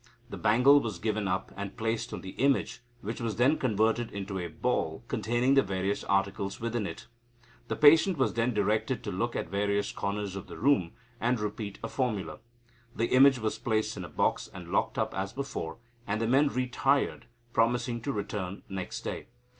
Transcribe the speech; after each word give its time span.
The 0.31 0.35
bangle 0.37 0.79
was 0.79 0.97
given 0.97 1.27
up, 1.27 1.51
and 1.55 1.77
placed 1.77 2.11
on 2.11 2.21
the 2.21 2.31
image, 2.31 2.81
which 3.01 3.21
was 3.21 3.35
then 3.35 3.59
converted 3.59 4.09
into 4.11 4.39
a 4.39 4.47
ball 4.47 5.03
containing 5.07 5.53
the 5.53 5.61
various 5.61 6.03
articles 6.05 6.59
within 6.59 6.87
it. 6.87 7.05
The 7.67 7.75
patient 7.75 8.17
was 8.17 8.33
then 8.33 8.51
directed 8.51 9.03
to 9.03 9.11
look 9.11 9.35
at 9.35 9.47
various 9.49 9.91
corners 9.91 10.35
of 10.35 10.47
the 10.47 10.57
room, 10.57 10.93
and 11.19 11.39
repeat 11.39 11.77
a 11.83 11.87
formula. 11.87 12.39
The 12.95 13.09
image 13.13 13.37
was 13.37 13.59
placed 13.59 13.95
in 13.95 14.03
a 14.03 14.09
box, 14.09 14.49
and 14.51 14.71
locked 14.71 14.97
up 14.97 15.13
as 15.13 15.33
before, 15.33 15.77
and 16.07 16.19
the 16.19 16.25
men 16.25 16.47
retired, 16.47 17.27
promising 17.53 18.01
to 18.01 18.11
return 18.11 18.63
next 18.67 19.01
day. 19.01 19.27